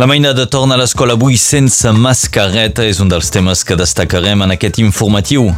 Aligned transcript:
La 0.00 0.06
mainada 0.06 0.46
torna 0.46 0.78
a 0.78 0.78
l'escola 0.80 1.12
avui 1.12 1.34
sense 1.36 1.90
mascareta 1.92 2.86
és 2.88 3.02
un 3.04 3.10
dels 3.12 3.28
temes 3.28 3.60
que 3.68 3.76
destacarem 3.76 4.40
en 4.46 4.54
aquest 4.54 4.78
informatiu. 4.80 5.50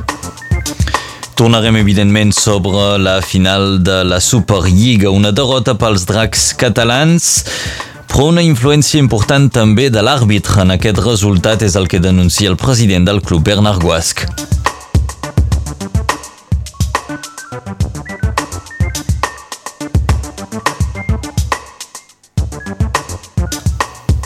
Tornarem, 1.39 1.79
evidentment, 1.79 2.33
sobre 2.35 2.97
la 2.99 3.21
final 3.23 3.79
de 3.87 4.01
la 4.03 4.19
Superliga, 4.19 5.13
una 5.15 5.31
derrota 5.31 5.77
pels 5.79 6.09
dracs 6.11 6.49
catalans, 6.59 7.29
però 8.11 8.33
una 8.33 8.43
influència 8.43 8.99
important 8.99 9.47
també 9.47 9.93
de 9.95 10.03
l'àrbitre 10.03 10.67
en 10.67 10.75
aquest 10.75 10.99
resultat 11.07 11.63
és 11.63 11.79
el 11.79 11.87
que 11.87 12.03
denuncia 12.03 12.51
el 12.51 12.59
president 12.59 13.07
del 13.07 13.23
club, 13.23 13.47
Bernard 13.47 13.79
Guasc. 13.79 14.27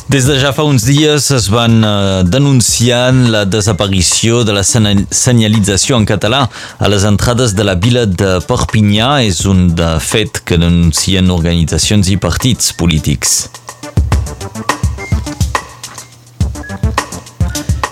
Des 0.07 0.23
de 0.23 0.37
ja 0.39 0.53
fa 0.55 0.63
uns 0.63 0.85
dies 0.87 1.25
es 1.35 1.49
van 1.51 1.81
eh, 1.83 2.21
denunciant 2.23 3.25
la 3.33 3.41
desaparició 3.43 4.45
de 4.47 4.55
la 4.55 4.63
senyalització 4.63 5.99
en 5.99 6.07
català 6.07 6.45
a 6.79 6.91
les 6.93 7.03
entrades 7.09 7.57
de 7.59 7.67
la 7.67 7.75
vila 7.75 8.05
de 8.07 8.37
Perpinyà. 8.47 9.09
És 9.27 9.43
un 9.51 9.73
de 9.75 9.97
fet 9.99 10.45
que 10.47 10.61
denuncien 10.63 11.27
organitzacions 11.35 12.13
i 12.15 12.21
partits 12.23 12.71
polítics. 12.79 13.35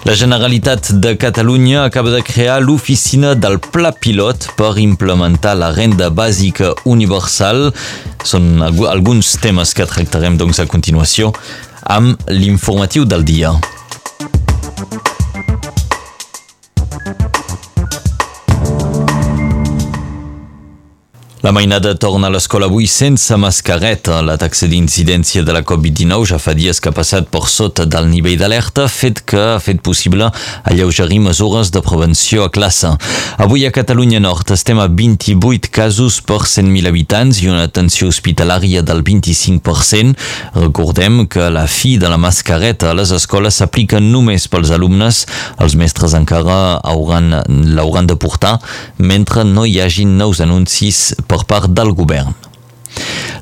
La 0.07 0.15
Generalitat 0.15 0.93
de 1.03 1.17
Catalunya 1.19 1.83
acaba 1.89 2.15
de 2.15 2.23
crear 2.23 2.61
l'oficina 2.63 3.35
del 3.35 3.59
Pla 3.59 3.91
Pilot 3.91 4.53
per 4.55 4.77
implementar 4.79 5.59
la 5.59 5.75
renda 5.75 6.13
bàsica 6.15 6.77
universal. 6.85 7.73
Són 8.23 8.61
alguns 8.63 9.35
temes 9.43 9.75
que 9.75 9.91
tractarem 9.91 10.39
doncs 10.39 10.63
a 10.63 10.71
continuació 10.71 11.35
amb 11.85 12.19
l'informatiu 12.29 13.05
del 13.05 13.25
dia. 13.25 13.74
La 21.45 21.53
mainada 21.53 21.95
torna 21.95 22.29
a 22.29 22.33
l'escola 22.33 22.71
avui 22.71 22.87
sense 22.89 23.37
mascareta. 23.37 24.23
La 24.25 24.39
taxa 24.41 24.65
d'incidència 24.65 25.43
de 25.45 25.53
la 25.53 25.61
Covid-19 25.61 26.25
ja 26.31 26.39
fa 26.41 26.55
dies 26.57 26.79
que 26.81 26.89
ha 26.89 26.97
passat 26.97 27.27
per 27.29 27.43
sota 27.53 27.85
del 27.85 28.07
nivell 28.09 28.39
d'alerta, 28.41 28.87
fet 28.89 29.21
que 29.29 29.37
ha 29.37 29.59
fet 29.61 29.83
possible 29.85 30.31
alleugerir 30.65 31.19
mesures 31.21 31.69
de 31.75 31.83
prevenció 31.85 32.47
a 32.47 32.53
classe. 32.55 32.95
Avui 33.37 33.67
a 33.69 33.73
Catalunya 33.77 34.23
Nord 34.25 34.55
estem 34.57 34.81
a 34.81 34.87
28 34.89 35.69
casos 35.69 36.23
per 36.25 36.39
100.000 36.49 36.89
habitants 36.89 37.43
i 37.43 37.51
una 37.53 37.67
atenció 37.69 38.09
hospitalària 38.09 38.81
del 38.81 39.05
25%. 39.05 40.17
Recordem 40.57 41.27
que 41.29 41.51
la 41.53 41.67
fi 41.69 41.99
de 42.01 42.09
la 42.09 42.17
mascareta 42.17 42.95
a 42.95 42.97
les 42.97 43.13
escoles 43.13 43.61
s'aplica 43.61 44.01
només 44.01 44.49
pels 44.49 44.73
alumnes. 44.73 45.27
Els 45.61 45.77
mestres 45.77 46.17
encara 46.17 46.81
l'hauran 46.89 48.09
de 48.09 48.17
portar 48.17 48.57
mentre 48.97 49.45
no 49.45 49.69
hi 49.69 49.77
hagin 49.85 50.17
nous 50.17 50.41
anuncis 50.41 51.11
per 51.29 51.34
per 51.35 51.47
part 51.51 51.73
del 51.75 51.91
govern. 51.95 52.44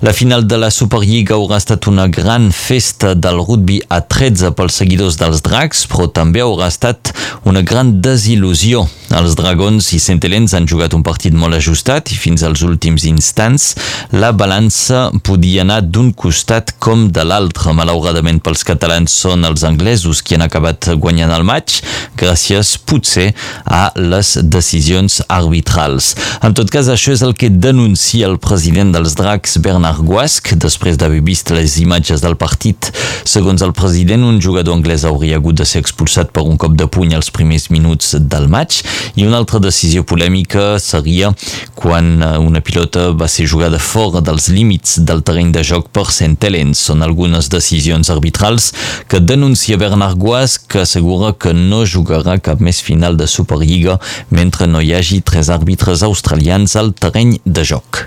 La 0.02 0.12
final 0.12 0.48
de 0.50 0.56
la 0.58 0.72
Superliga 0.74 1.36
haurà 1.36 1.60
estat 1.60 1.86
una 1.86 2.08
gran 2.10 2.48
festa 2.50 3.12
del 3.14 3.36
rugby 3.38 3.76
a 3.86 4.00
13 4.02 4.48
pels 4.58 4.80
seguidors 4.80 5.14
dels 5.20 5.44
dracs, 5.46 5.84
però 5.86 6.08
també 6.10 6.42
haurà 6.42 6.66
estat 6.72 7.12
una 7.46 7.62
gran 7.62 7.92
desil·lusió. 8.02 8.82
Els 9.14 9.36
dragons 9.38 9.92
i 9.94 10.00
centelens 10.02 10.56
han 10.58 10.66
jugat 10.66 10.96
un 10.96 11.04
partit 11.06 11.36
molt 11.38 11.54
ajustat 11.54 12.10
i 12.10 12.18
fins 12.18 12.42
als 12.42 12.64
últims 12.66 13.04
instants 13.06 13.76
la 14.10 14.32
balança 14.34 15.04
podia 15.22 15.62
anar 15.62 15.82
d'un 15.84 16.10
costat 16.10 16.74
com 16.82 17.06
de 17.14 17.22
l'altre. 17.22 17.70
Malauradament 17.70 18.42
pels 18.42 18.66
catalans 18.66 19.14
són 19.22 19.46
els 19.46 19.62
anglesos 19.68 20.24
qui 20.24 20.34
han 20.34 20.42
acabat 20.48 20.90
guanyant 20.98 21.30
el 21.30 21.46
maig, 21.46 21.78
gràcies 22.18 22.74
potser 22.90 23.28
a 23.70 23.84
les 24.00 24.34
decisions 24.50 25.20
arbitrals. 25.30 26.16
En 26.42 26.58
tot 26.58 26.74
cas, 26.74 26.90
això 26.90 27.14
és 27.14 27.22
el 27.22 27.38
que 27.38 27.52
denuncia 27.54 28.26
el 28.26 28.40
president 28.42 28.96
dels 28.96 29.14
dracs, 29.14 29.60
Bernard 29.62 29.91
Guasc, 30.00 30.54
després 30.56 30.96
d'haver 30.96 31.20
vist 31.26 31.50
les 31.52 31.74
imatges 31.82 32.22
del 32.22 32.36
partit. 32.40 32.88
Segons 33.28 33.62
el 33.66 33.74
president, 33.76 34.22
un 34.24 34.38
jugador 34.40 34.76
anglès 34.78 35.04
hauria 35.04 35.36
hagut 35.36 35.58
de 35.58 35.66
ser 35.68 35.82
expulsat 35.82 36.30
per 36.32 36.44
un 36.48 36.56
cop 36.60 36.76
de 36.78 36.86
puny 36.86 37.12
als 37.16 37.28
primers 37.34 37.68
minuts 37.74 38.14
del 38.16 38.48
maig 38.52 38.78
i 39.18 39.26
una 39.26 39.40
altra 39.42 39.60
decisió 39.62 40.04
polèmica 40.08 40.78
seria 40.82 41.32
quan 41.74 42.22
eh, 42.22 42.30
una 42.38 42.62
pilota 42.64 43.10
va 43.12 43.28
ser 43.28 43.48
jugada 43.50 43.80
fora 43.82 44.22
dels 44.24 44.48
límits 44.52 44.96
del 45.02 45.20
terreny 45.26 45.52
de 45.52 45.66
joc 45.66 45.90
per 45.92 46.06
Centelens. 46.14 46.80
Són 46.88 47.04
algunes 47.04 47.50
decisions 47.52 48.10
arbitrals 48.14 48.70
que 49.08 49.20
denuncia 49.20 49.80
Bernard 49.80 50.18
Guas, 50.18 50.56
que 50.56 50.86
assegura 50.86 51.34
que 51.34 51.52
no 51.52 51.84
jugarà 51.84 52.38
cap 52.40 52.62
més 52.62 52.80
final 52.80 53.18
de 53.20 53.28
Superliga 53.28 53.98
mentre 54.30 54.70
no 54.70 54.80
hi 54.80 54.94
hagi 54.96 55.20
tres 55.20 55.52
àrbitres 55.52 56.06
australians 56.06 56.76
al 56.80 56.94
terreny 56.96 57.38
de 57.44 57.68
joc 57.74 58.06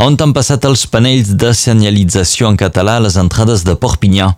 on 0.00 0.14
han 0.16 0.30
passat 0.32 0.64
els 0.64 0.86
panells 0.88 1.28
de 1.36 1.50
senyalització 1.52 2.48
en 2.48 2.56
català 2.56 2.94
a 2.96 3.02
les 3.04 3.18
entrades 3.20 3.66
de 3.66 3.74
Perpinyà. 3.76 4.30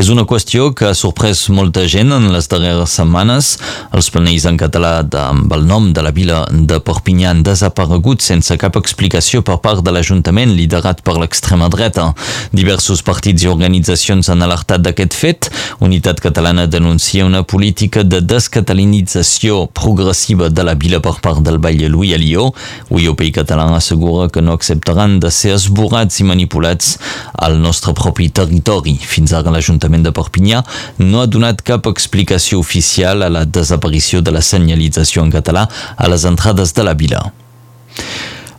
És 0.00 0.08
una 0.08 0.24
qüestió 0.28 0.70
que 0.72 0.86
ha 0.88 0.94
sorprès 0.96 1.42
molta 1.52 1.82
gent 1.84 2.14
en 2.16 2.30
les 2.32 2.48
darreres 2.48 2.94
setmanes. 2.96 3.50
Els 3.92 4.08
panells 4.14 4.46
en 4.48 4.56
català 4.60 5.02
de, 5.04 5.20
amb 5.20 5.52
el 5.52 5.66
nom 5.68 5.90
de 5.92 6.04
la 6.06 6.14
vila 6.16 6.38
de 6.48 6.78
Perpinyà 6.80 7.34
han 7.34 7.42
desaparegut 7.44 8.24
sense 8.24 8.56
cap 8.56 8.78
explicació 8.80 9.42
per 9.44 9.58
part 9.60 9.82
de 9.84 9.92
l'Ajuntament 9.92 10.54
liderat 10.56 11.04
per 11.04 11.18
l'extrema 11.18 11.68
dreta. 11.68 12.08
Diversos 12.56 13.04
partits 13.04 13.44
i 13.44 13.52
organitzacions 13.52 14.32
han 14.32 14.46
alertat 14.48 14.80
d'aquest 14.86 15.18
fet. 15.18 15.50
Unitat 15.84 16.24
Catalana 16.24 16.64
denuncia 16.66 17.28
una 17.28 17.44
política 17.44 18.00
de 18.00 18.22
descatalinització 18.24 19.66
progressiva 19.76 20.48
de 20.48 20.64
la 20.64 20.72
vila 20.72 21.04
per 21.04 21.18
part 21.20 21.44
del 21.44 21.60
Vall 21.60 21.84
Louis 21.92 22.16
Alió. 22.16 22.48
UIOP 22.88 23.28
català 23.36 23.68
assegura 23.76 24.30
que 24.32 24.40
no 24.40 24.56
acceptarà 24.56 25.01
hauran 25.02 25.18
de 25.20 25.30
ser 25.30 25.54
esborrats 25.54 26.20
i 26.20 26.24
manipulats 26.24 26.98
al 27.34 27.58
nostre 27.58 27.92
propi 27.92 28.30
territori. 28.30 28.94
Fins 28.96 29.32
ara 29.32 29.50
l'Ajuntament 29.50 30.04
de 30.04 30.12
Perpinyà 30.12 30.62
no 30.98 31.22
ha 31.22 31.26
donat 31.26 31.62
cap 31.62 31.86
explicació 31.86 32.60
oficial 32.60 33.22
a 33.22 33.30
la 33.30 33.44
desaparició 33.44 34.22
de 34.22 34.32
la 34.32 34.42
senyalització 34.42 35.22
en 35.22 35.32
català 35.32 35.68
a 35.96 36.08
les 36.08 36.24
entrades 36.24 36.72
de 36.74 36.84
la 36.84 36.94
vila. 36.94 37.22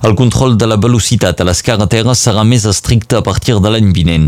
El 0.03 0.15
control 0.19 0.57
de 0.59 0.67
la 0.67 0.75
velocitat 0.75 1.39
a 1.39 1.45
les 1.47 1.61
carreteres 1.63 2.19
serà 2.25 2.41
més 2.43 2.65
estricte 2.67 3.15
a 3.15 3.23
partir 3.23 3.53
de 3.63 3.69
l'any 3.71 3.93
vinent. 3.95 4.25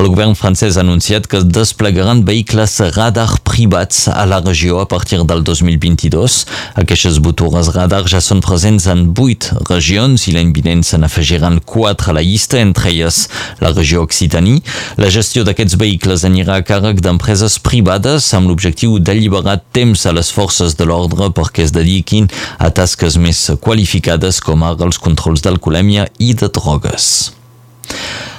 El 0.00 0.06
govern 0.08 0.32
francès 0.32 0.78
ha 0.78 0.80
anunciat 0.80 1.26
que 1.28 1.42
desplegaran 1.44 2.22
vehicles 2.24 2.78
radar 2.96 3.34
privats 3.44 4.06
a 4.08 4.24
la 4.24 4.38
regió 4.40 4.78
a 4.80 4.86
partir 4.88 5.18
del 5.28 5.42
2022. 5.44 6.38
Aquestes 6.80 7.18
botures 7.20 7.68
radar 7.74 8.06
ja 8.08 8.22
són 8.24 8.40
presents 8.40 8.86
en 8.88 9.10
8 9.12 9.66
regions 9.68 10.24
i 10.30 10.32
l'any 10.32 10.54
vinent 10.56 10.86
se 10.88 10.96
n'afegiran 10.96 11.60
4 11.60 12.08
a 12.08 12.16
la 12.16 12.24
llista, 12.24 12.56
entre 12.64 12.88
elles 12.88 13.20
la 13.60 13.74
regió 13.74 14.06
Occitanie. 14.08 14.64
La 14.96 15.12
gestió 15.12 15.44
d'aquests 15.44 15.76
vehicles 15.76 16.24
anirà 16.24 16.56
a 16.56 16.64
càrrec 16.64 17.04
d'empreses 17.04 17.58
privades 17.60 18.30
amb 18.32 18.48
l'objectiu 18.48 18.96
d'alliberar 18.96 19.58
temps 19.76 20.08
a 20.08 20.16
les 20.16 20.32
forces 20.32 20.80
de 20.80 20.88
l'ordre 20.88 21.28
perquè 21.36 21.68
es 21.68 21.76
dediquin 21.76 22.32
a 22.56 22.72
tasques 22.72 23.20
més 23.20 23.44
qualificades 23.60 24.40
com 24.40 24.64
ara 24.64 24.88
els 24.88 24.96
controls 24.96 25.17
controls 25.18 25.42
d'alcoholèmia 25.42 26.06
i 26.22 26.34
de 26.34 26.48
drogues. 26.48 27.32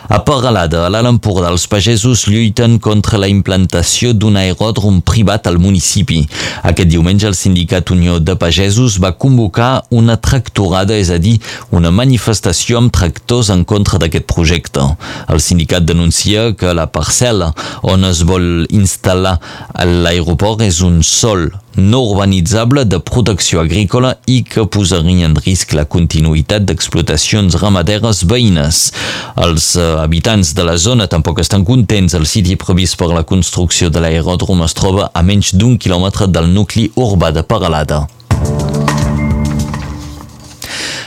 A 0.09 0.17
Paralada, 0.25 0.87
a 0.87 0.89
l'Alt 0.89 1.05
Empordà, 1.05 1.51
els 1.53 1.67
pagesos 1.69 2.23
lluiten 2.25 2.79
contra 2.81 3.19
la 3.21 3.27
implantació 3.29 4.15
d'un 4.17 4.39
aeròdrom 4.41 5.03
privat 5.05 5.45
al 5.45 5.59
municipi. 5.61 6.23
Aquest 6.65 6.89
diumenge 6.89 7.27
el 7.29 7.37
sindicat 7.37 7.91
Unió 7.93 8.17
de 8.17 8.33
Pagesos 8.33 8.97
va 8.97 9.11
convocar 9.13 9.83
una 9.93 10.17
tractorada, 10.17 10.97
és 10.97 11.11
a 11.13 11.19
dir, 11.21 11.35
una 11.69 11.91
manifestació 11.93 12.81
amb 12.81 12.93
tractors 12.95 13.51
en 13.53 13.61
contra 13.69 14.01
d'aquest 14.01 14.25
projecte. 14.25 14.81
El 15.29 15.45
sindicat 15.45 15.85
denuncia 15.85 16.55
que 16.57 16.73
la 16.73 16.89
parcel·la 16.89 17.53
on 17.85 18.09
es 18.09 18.25
vol 18.25 18.65
instal·lar 18.73 19.37
l'aeroport 19.85 20.65
és 20.65 20.81
un 20.81 21.03
sol 21.05 21.51
no 21.79 22.01
urbanitzable 22.03 22.83
de 22.85 22.99
protecció 22.99 23.63
agrícola 23.63 24.13
i 24.27 24.41
que 24.43 24.65
posaria 24.67 25.27
en 25.29 25.37
risc 25.39 25.73
la 25.77 25.87
continuïtat 25.89 26.67
d'explotacions 26.67 27.57
ramaderes 27.61 28.25
veïnes. 28.29 28.83
Els 29.47 29.71
eh, 29.79 29.87
habitants 30.03 30.53
de 30.53 30.67
la 30.67 30.77
zona 30.77 31.07
tampoc 31.07 31.39
estan 31.39 31.65
contents. 31.65 32.13
El 32.19 32.27
siti 32.29 32.59
previst 32.59 32.99
per 32.99 33.09
la 33.13 33.23
construcció 33.23 33.89
de 33.89 34.03
l'aeròdrom 34.03 34.63
es 34.67 34.77
troba 34.77 35.09
a 35.13 35.25
menys 35.25 35.55
d'un 35.55 35.79
quilòmetre 35.79 36.29
del 36.29 36.51
nucli 36.53 36.89
urbà 36.95 37.31
de 37.33 37.43
Paralada. 37.47 38.05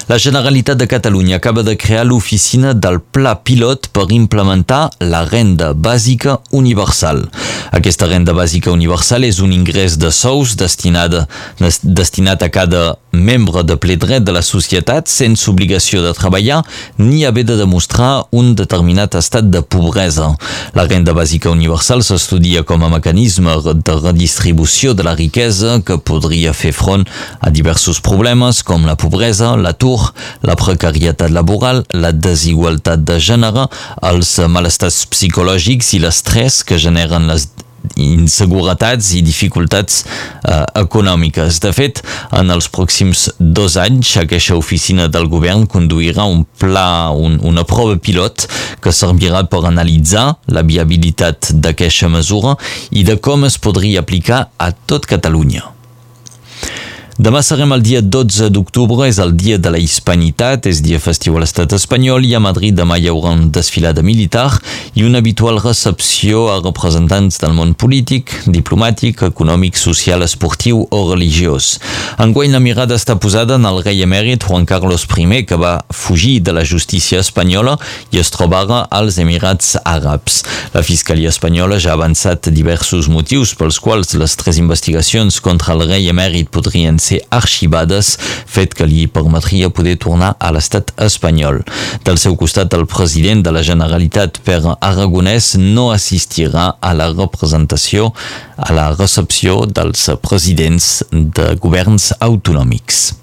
La 0.09 0.19
Generalitat 0.19 0.77
de 0.77 0.87
Catalunya 0.87 1.37
acaba 1.37 1.63
de 1.63 1.77
crear 1.77 2.05
l'oficina 2.05 2.75
del 2.75 3.01
Pla 3.01 3.37
Pilot 3.45 3.89
per 3.95 4.09
implementar 4.11 4.91
la 4.99 5.23
renda 5.25 5.73
bàsica 5.75 6.41
universal. 6.51 7.23
Aquesta 7.71 8.09
renda 8.11 8.35
bàsica 8.35 8.73
universal 8.75 9.23
és 9.25 9.39
un 9.39 9.53
ingrés 9.55 9.95
de 10.03 10.11
sous 10.11 10.57
destinat, 10.59 11.15
destinat 11.83 12.43
a 12.43 12.51
cada 12.51 12.83
membre 13.13 13.63
de 13.63 13.77
ple 13.77 13.95
dret 14.01 14.25
de 14.25 14.33
la 14.35 14.43
societat 14.43 15.09
sense 15.09 15.47
obligació 15.51 16.03
de 16.03 16.13
treballar 16.17 16.63
ni 16.99 17.23
haver 17.29 17.45
de 17.45 17.57
demostrar 17.61 18.25
un 18.33 18.55
determinat 18.59 19.15
estat 19.21 19.51
de 19.53 19.63
pobresa. 19.63 20.33
La 20.75 20.89
renda 20.89 21.15
bàsica 21.15 21.53
universal 21.53 22.03
s'estudia 22.03 22.65
com 22.67 22.83
a 22.83 22.91
mecanisme 22.91 23.55
de 23.63 23.97
redistribució 24.01 24.97
de 24.99 25.07
la 25.07 25.15
riquesa 25.15 25.79
que 25.87 26.01
podria 26.01 26.53
fer 26.57 26.75
front 26.75 27.07
a 27.41 27.55
diversos 27.55 28.01
problemes 28.03 28.65
com 28.67 28.89
la 28.89 28.97
pobresa, 28.99 29.55
l'atur, 29.57 30.02
la 30.43 30.57
precarietat 30.59 31.33
laboral, 31.35 31.85
la 31.95 32.13
desigualtat 32.13 33.05
de 33.09 33.19
gènere, 33.23 33.69
els 34.03 34.37
malestars 34.49 35.05
psicològics 35.13 35.95
i 35.97 36.03
l'estrès 36.03 36.63
que 36.67 36.81
generen 36.81 37.29
les 37.31 37.49
inseguretats 37.99 39.13
i 39.17 39.23
dificultats 39.25 40.03
eh, 40.05 40.65
econòmiques. 40.83 41.59
De 41.65 41.73
fet, 41.75 42.03
en 42.39 42.53
els 42.55 42.69
pròxims 42.73 43.29
dos 43.39 43.77
anys, 43.81 44.15
aquesta 44.23 44.57
oficina 44.59 45.09
del 45.13 45.29
govern 45.33 45.67
conduirà 45.71 46.27
un 46.31 46.45
pla, 46.45 47.11
un, 47.11 47.39
una 47.43 47.67
prova 47.69 47.99
pilot 47.99 48.47
que 48.83 48.95
servirà 48.95 49.45
per 49.51 49.65
analitzar 49.69 50.29
la 50.53 50.65
viabilitat 50.67 51.53
d'aquesta 51.63 52.11
mesura 52.13 52.57
i 52.91 53.05
de 53.07 53.19
com 53.19 53.47
es 53.49 53.59
podria 53.59 54.03
aplicar 54.03 54.47
a 54.59 54.73
tot 54.73 55.07
Catalunya. 55.11 55.82
Demà 57.21 57.43
serem 57.45 57.75
el 57.75 57.83
dia 57.85 58.01
12 58.01 58.47
d'octubre, 58.49 59.05
és 59.05 59.19
el 59.21 59.35
dia 59.37 59.59
de 59.61 59.69
la 59.69 59.77
hispanitat, 59.77 60.65
és 60.65 60.79
dia 60.81 60.97
festiu 60.97 61.35
a 61.37 61.43
l'estat 61.43 61.75
espanyol 61.77 62.25
i 62.25 62.31
a 62.33 62.41
Madrid 62.41 62.73
demà 62.73 62.97
hi 62.97 63.11
haurà 63.11 63.35
un 63.37 63.51
desfilada 63.53 64.01
militar 64.01 64.47
i 64.97 65.05
una 65.05 65.21
habitual 65.21 65.61
recepció 65.61 66.47
a 66.49 66.55
representants 66.63 67.37
del 67.43 67.53
món 67.53 67.75
polític, 67.77 68.33
diplomàtic, 68.47 69.27
econòmic, 69.29 69.77
social, 69.77 70.25
esportiu 70.25 70.87
o 70.89 71.03
religiós. 71.11 71.75
Enguany 72.17 72.57
la 72.57 72.63
mirada 72.65 72.97
està 72.97 73.19
posada 73.21 73.61
en 73.61 73.69
el 73.69 73.83
rei 73.85 74.01
emèrit 74.07 74.49
Juan 74.49 74.65
Carlos 74.65 75.05
I, 75.05 75.45
que 75.45 75.61
va 75.61 75.85
fugir 75.93 76.41
de 76.41 76.57
la 76.57 76.65
justícia 76.65 77.21
espanyola 77.21 77.77
i 78.11 78.23
es 78.25 78.33
troba 78.33 78.63
als 78.89 79.19
Emirats 79.19 79.77
Àrabs. 79.85 80.45
La 80.73 80.83
Fiscalia 80.83 81.29
espanyola 81.29 81.77
ja 81.77 81.93
ha 81.93 82.01
avançat 82.01 82.49
diversos 82.49 83.09
motius 83.09 83.53
pels 83.55 83.81
quals 83.81 84.15
les 84.15 84.37
tres 84.37 84.57
investigacions 84.57 85.41
contra 85.45 85.75
el 85.75 85.85
rei 85.91 86.09
emèrit 86.09 86.49
podrien 86.49 87.02
ser 87.03 87.21
arxivades, 87.35 88.15
fet 88.47 88.77
que 88.79 88.87
li 88.89 89.07
permetria 89.11 89.71
poder 89.75 89.97
tornar 90.03 90.33
a 90.39 90.53
l'estat 90.55 90.93
espanyol. 91.03 91.63
Del 92.07 92.21
seu 92.23 92.37
costat, 92.41 92.75
el 92.79 92.87
president 92.91 93.45
de 93.47 93.55
la 93.55 93.65
Generalitat, 93.67 94.41
Per 94.47 94.61
Aragonès, 94.81 95.55
no 95.59 95.91
assistirà 95.93 96.73
a 96.81 96.93
la 96.97 97.11
representació, 97.13 98.13
a 98.57 98.73
la 98.77 98.91
recepció 98.95 99.63
dels 99.67 100.09
presidents 100.23 100.93
de 101.11 101.53
governs 101.63 102.13
autonòmics. 102.21 103.22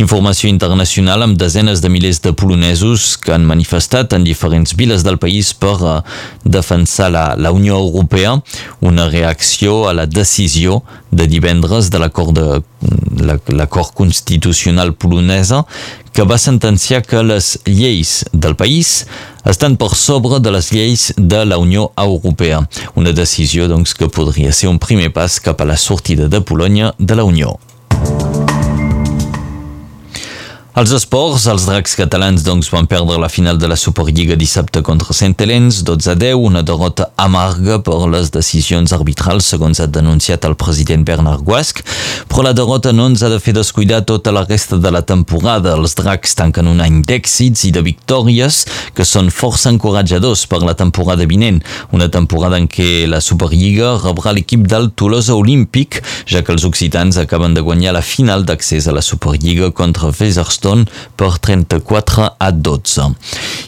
Informació 0.00 0.48
internacional 0.48 1.22
amb 1.22 1.38
desenes 1.38 1.82
de 1.82 1.90
milers 1.92 2.20
de 2.24 2.32
polonesos 2.32 3.16
que 3.20 3.34
han 3.34 3.44
manifestat 3.46 4.14
en 4.16 4.24
diferents 4.24 4.74
viles 4.76 5.04
del 5.04 5.18
país 5.18 5.52
per 5.52 5.76
uh, 5.80 6.00
defensar 6.44 7.10
la, 7.12 7.24
la 7.36 7.52
Unió 7.52 7.78
Europea, 7.78 8.36
una 8.80 9.08
reacció 9.10 9.88
a 9.88 9.94
la 9.94 10.06
decisió 10.06 10.82
de 11.10 11.26
divendres 11.26 11.90
de 11.90 11.98
l'acord 12.00 13.92
constitucional 13.94 14.94
polonesa 14.94 15.64
que 16.12 16.22
va 16.26 16.38
sentenciar 16.38 17.02
que 17.06 17.22
les 17.22 17.58
lleis 17.66 18.24
del 18.32 18.56
país 18.56 19.06
estan 19.44 19.76
per 19.80 19.94
sobre 19.94 20.40
de 20.42 20.52
les 20.52 20.70
lleis 20.74 21.10
de 21.16 21.44
la 21.46 21.58
Unió 21.58 21.90
Europea. 21.96 22.60
Una 22.94 23.12
decisió 23.12 23.68
doncs, 23.68 23.94
que 23.94 24.10
podria 24.10 24.52
ser 24.52 24.68
un 24.70 24.78
primer 24.78 25.12
pas 25.14 25.40
cap 25.40 25.60
a 25.60 25.68
la 25.68 25.78
sortida 25.78 26.28
de 26.28 26.42
Polònia 26.42 26.94
de 26.98 27.16
la 27.16 27.24
Unió. 27.24 27.58
Els 30.78 30.92
esports, 30.94 31.48
els 31.50 31.64
dracs 31.66 31.96
catalans 31.98 32.44
doncs, 32.46 32.68
van 32.70 32.86
perdre 32.86 33.16
la 33.18 33.28
final 33.28 33.56
de 33.58 33.66
la 33.66 33.74
Superliga 33.74 34.36
dissabte 34.38 34.84
contra 34.86 35.10
Sant 35.18 35.34
Helens, 35.42 35.80
12 35.82 36.12
a 36.12 36.14
10, 36.14 36.36
una 36.38 36.60
derrota 36.62 37.08
amarga 37.18 37.80
per 37.82 37.96
les 38.12 38.30
decisions 38.30 38.94
arbitrals, 38.94 39.48
segons 39.50 39.80
ha 39.82 39.88
denunciat 39.90 40.46
el 40.46 40.54
president 40.54 41.02
Bernard 41.08 41.42
Guasc, 41.42 41.82
però 42.30 42.44
la 42.46 42.52
derrota 42.54 42.92
no 42.94 43.08
ens 43.10 43.24
ha 43.26 43.32
de 43.32 43.40
fer 43.42 43.56
descuidar 43.56 44.04
tota 44.06 44.30
la 44.30 44.44
resta 44.44 44.78
de 44.78 44.92
la 44.94 45.02
temporada. 45.02 45.74
Els 45.74 45.96
dracs 45.98 46.36
tanquen 46.38 46.70
un 46.70 46.78
any 46.86 47.02
d'èxits 47.02 47.66
i 47.66 47.72
de 47.74 47.82
victòries 47.82 48.62
que 48.94 49.04
són 49.04 49.34
força 49.34 49.74
encoratjadors 49.74 50.46
per 50.46 50.62
la 50.62 50.76
temporada 50.78 51.26
vinent, 51.26 51.58
una 51.90 52.08
temporada 52.14 52.62
en 52.62 52.70
què 52.70 53.08
la 53.10 53.18
Superliga 53.18 53.96
rebrà 53.98 54.36
l'equip 54.38 54.70
del 54.70 54.92
Tolosa 54.94 55.34
Olímpic, 55.34 55.98
ja 56.30 56.46
que 56.46 56.54
els 56.54 56.68
occitans 56.70 57.18
acaben 57.18 57.58
de 57.58 57.66
guanyar 57.66 57.98
la 57.98 58.06
final 58.06 58.46
d'accés 58.46 58.86
a 58.86 58.94
la 58.94 59.02
Superliga 59.02 59.74
contra 59.74 60.14
Feserstone 60.14 60.59
Boston 60.60 60.84
per 61.14 61.38
34 61.38 62.34
a 62.36 62.50
12. 62.50 63.14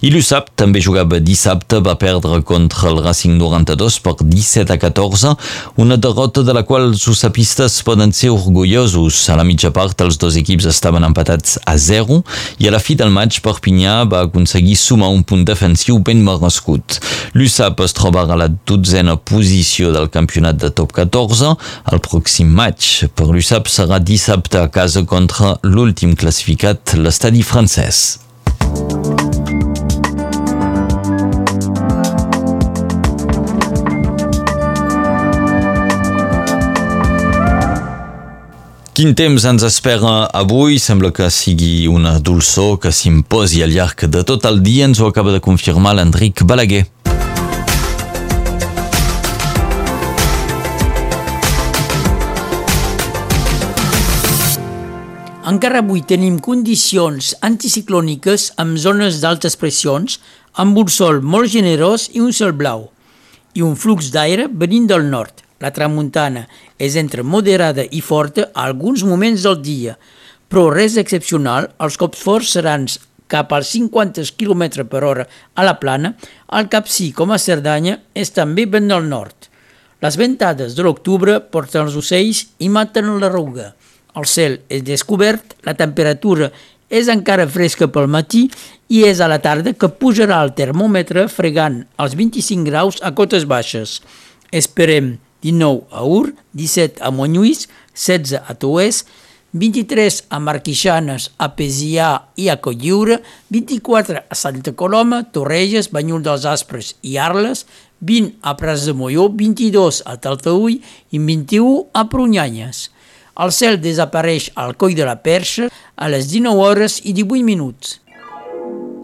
I 0.03 0.11
l'USAP 0.11 0.49
també 0.59 0.81
jugava 0.83 1.21
dissabte, 1.23 1.79
va 1.79 1.93
perdre 1.95 2.41
contra 2.43 2.89
el 2.91 2.97
Racing 3.05 3.37
92 3.39 4.01
per 4.03 4.17
17 4.19 4.75
a 4.75 4.77
14, 4.83 5.35
una 5.79 5.95
derrota 5.95 6.43
de 6.43 6.57
la 6.57 6.65
qual 6.67 6.89
els 6.89 7.05
usapistes 7.07 7.77
poden 7.87 8.11
ser 8.11 8.33
orgullosos. 8.35 9.21
A 9.31 9.37
la 9.39 9.45
mitja 9.47 9.71
part 9.71 10.03
els 10.03 10.19
dos 10.19 10.35
equips 10.41 10.67
estaven 10.67 11.07
empatats 11.07 11.55
a 11.71 11.77
0 11.79 12.19
i 12.59 12.67
a 12.67 12.73
la 12.75 12.81
fi 12.83 12.97
del 12.99 13.15
maig 13.15 13.39
Perpinyà 13.45 14.01
va 14.11 14.25
aconseguir 14.27 14.75
sumar 14.81 15.13
un 15.15 15.23
punt 15.23 15.47
defensiu 15.47 16.01
ben 16.03 16.27
merescut. 16.27 16.99
L'USAP 17.39 17.85
es 17.87 17.95
troba 17.95 18.27
a 18.27 18.41
la 18.43 18.51
dotzena 18.51 19.15
posició 19.15 19.95
del 19.95 20.11
campionat 20.11 20.59
de 20.65 20.73
top 20.75 20.97
14. 20.99 21.55
El 21.95 22.03
pròxim 22.03 22.51
maig 22.51 22.91
per 23.15 23.31
l'USAP 23.31 23.71
serà 23.71 24.03
dissabte 24.03 24.59
a 24.59 24.67
casa 24.67 25.07
contra 25.07 25.55
l'últim 25.63 26.19
classificat 26.19 26.99
l'estadi 26.99 27.47
francès. 27.47 28.32
Quin 38.93 39.15
temps 39.17 39.41
ens 39.49 39.63
espera 39.65 40.27
avui? 40.37 40.75
Sembla 40.77 41.09
que 41.17 41.31
sigui 41.33 41.87
una 41.89 42.19
dolçor 42.21 42.75
que 42.77 42.91
s'imposi 42.93 43.63
al 43.65 43.71
llarg 43.73 44.03
de 44.05 44.21
tot 44.29 44.45
el 44.45 44.59
dia. 44.61 44.85
Ens 44.85 44.99
ho 45.01 45.07
acaba 45.09 45.33
de 45.33 45.41
confirmar 45.41 45.95
l'Enric 45.97 46.43
Balaguer. 46.45 46.83
Encara 55.49 55.81
avui 55.81 56.05
tenim 56.05 56.37
condicions 56.45 57.33
anticiclòniques 57.41 58.51
amb 58.61 58.77
zones 58.77 59.23
d'altes 59.25 59.57
pressions, 59.57 60.19
amb 60.53 60.77
un 60.77 60.93
sol 60.93 61.25
molt 61.25 61.49
generós 61.49 62.11
i 62.13 62.21
un 62.21 62.37
cel 62.37 62.53
blau, 62.53 62.91
i 63.57 63.65
un 63.65 63.73
flux 63.73 64.13
d'aire 64.13 64.51
venint 64.53 64.85
del 64.93 65.09
nord. 65.09 65.42
La 65.63 65.71
tramuntana 65.71 66.49
és 66.83 66.97
entre 66.99 67.23
moderada 67.23 67.85
i 67.95 68.03
forta 68.03 68.49
a 68.51 68.67
alguns 68.67 69.05
moments 69.07 69.47
del 69.47 69.61
dia, 69.63 69.95
però 70.51 70.67
res 70.75 70.99
excepcional, 71.01 71.71
els 71.79 71.97
cops 72.01 72.21
forts 72.21 72.57
seran 72.59 72.89
cap 73.33 73.55
als 73.57 73.71
50 73.73 74.35
km 74.37 74.85
per 74.91 75.05
hora 75.07 75.29
a 75.55 75.65
la 75.65 75.79
plana, 75.81 76.13
al 76.49 76.69
Capcí 76.69 77.13
com 77.17 77.33
a 77.33 77.39
Cerdanya 77.41 78.01
és 78.13 78.35
també 78.35 78.67
ben 78.67 78.91
del 78.91 79.09
nord. 79.09 79.49
Les 80.03 80.19
ventades 80.19 80.75
de 80.75 80.83
l'octubre 80.83 81.39
porten 81.55 81.87
els 81.87 81.97
ocells 81.97 82.43
i 82.59 82.69
maten 82.69 83.09
la 83.23 83.31
ruga. 83.31 83.71
El 84.19 84.27
cel 84.29 84.59
és 84.69 84.83
descobert, 84.85 85.55
la 85.65 85.79
temperatura 85.79 86.51
és 86.93 87.09
encara 87.09 87.49
fresca 87.49 87.89
pel 87.89 88.11
matí 88.11 88.49
i 88.93 89.07
és 89.09 89.23
a 89.23 89.31
la 89.31 89.39
tarda 89.41 89.73
que 89.73 89.89
pujarà 89.89 90.43
el 90.45 90.53
termòmetre 90.59 91.29
fregant 91.33 91.85
els 92.03 92.19
25 92.19 92.69
graus 92.69 92.99
a 93.01 93.15
cotes 93.17 93.47
baixes. 93.49 94.01
Esperem 94.53 95.15
19 95.43 95.85
a 95.91 96.05
Ur, 96.07 96.33
17 96.55 97.03
a 97.03 97.11
Montlluís, 97.11 97.69
16 97.95 98.41
a 98.47 98.55
Toès, 98.55 99.05
23 99.53 100.25
a 100.33 100.39
Marquixanes, 100.41 101.29
a 101.37 101.51
Pesià 101.53 102.09
i 102.41 102.49
a 102.49 102.57
Colliure, 102.65 103.19
24 103.53 104.25
a 104.25 104.35
Santa 104.39 104.73
Coloma, 104.73 105.23
Torrelles, 105.29 105.91
Banyul 105.93 106.23
dels 106.25 106.47
Aspres 106.49 106.95
i 107.05 107.19
Arles, 107.21 107.67
20 108.01 108.39
a 108.41 108.57
Pras 108.57 108.87
de 108.89 108.95
Molló, 108.97 109.29
22 109.29 110.03
a 110.09 110.17
Taltaull 110.17 110.79
i 110.79 111.19
21 111.19 111.91
a 111.93 112.09
Prunyanyes. 112.09 112.89
El 113.43 113.53
cel 113.53 113.79
desapareix 113.81 114.51
al 114.57 114.75
coll 114.81 114.97
de 114.97 115.05
la 115.09 115.21
Perxa 115.25 115.69
a 115.97 116.09
les 116.09 116.33
19 116.33 116.65
hores 116.65 117.01
i 117.05 117.13
18 117.13 117.45
minuts. 117.45 117.99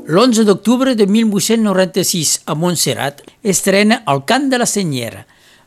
L'11 0.08 0.44
d'octubre 0.48 0.94
de 0.96 1.04
1896 1.04 2.48
a 2.48 2.56
Montserrat 2.56 3.20
estrena 3.44 4.00
El 4.08 4.24
cant 4.24 4.48
de 4.48 4.60
la 4.60 4.66
Senyera. 4.66 5.26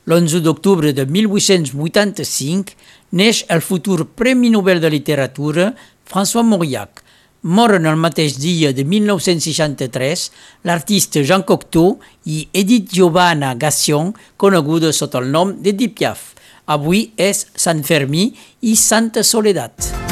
L'11 0.09 0.41
d'octubre 0.41 0.89
de 0.97 1.05
1885 1.05 2.73
neix 3.13 3.43
el 3.53 3.61
futur 3.61 4.07
Premi 4.17 4.49
Nobel 4.49 4.81
de 4.81 4.89
Literatura 4.89 5.75
François 6.09 6.43
Mauriac. 6.43 7.03
moren 7.41 7.87
el 7.89 7.97
mateix 7.97 8.35
dia 8.37 8.69
de 8.73 8.83
1963 8.85 10.27
l'artista 10.69 11.23
Jean 11.25 11.41
Cocteau 11.41 11.95
i 12.25 12.47
Edith 12.53 12.93
Giovanna 12.93 13.55
Gassion, 13.55 14.13
coneguda 14.37 14.93
sota 14.93 15.17
el 15.17 15.31
nom 15.33 15.55
d'Edith 15.57 15.97
Piaf. 15.97 16.35
Avui 16.67 17.11
és 17.17 17.47
Sant 17.55 17.81
Fermí 17.83 18.29
i 18.61 18.75
Santa 18.77 19.25
Soledat. 19.25 20.10